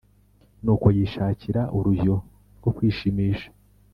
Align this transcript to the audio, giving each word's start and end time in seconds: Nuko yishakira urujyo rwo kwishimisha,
Nuko 0.63 0.87
yishakira 0.97 1.61
urujyo 1.77 2.15
rwo 2.57 2.69
kwishimisha, 2.75 3.49